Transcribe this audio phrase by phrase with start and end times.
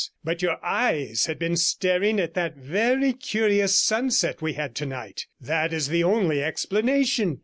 [0.23, 5.27] But your eyes had been staring at that very curious sunset we had tonight.
[5.39, 7.37] That is the only explanation.